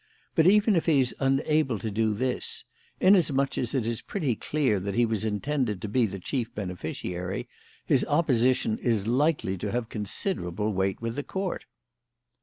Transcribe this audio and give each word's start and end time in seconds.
But 0.33 0.47
even 0.47 0.75
if 0.75 0.87
he 0.87 0.99
is 0.99 1.13
unable 1.19 1.77
to 1.77 1.91
do 1.91 2.15
this, 2.15 2.63
inasmuch 2.99 3.55
as 3.59 3.75
it 3.75 3.85
is 3.85 4.01
pretty 4.01 4.33
clear 4.33 4.79
that 4.79 4.95
he 4.95 5.05
was 5.05 5.23
intended 5.23 5.79
to 5.83 5.87
be 5.87 6.07
the 6.07 6.17
chief 6.17 6.51
beneficiary, 6.55 7.47
his 7.85 8.03
opposition 8.05 8.79
is 8.79 9.05
likely 9.05 9.59
to 9.59 9.71
have 9.71 9.89
considerable 9.89 10.73
weight 10.73 11.03
with 11.03 11.17
the 11.17 11.23
Court." 11.23 11.65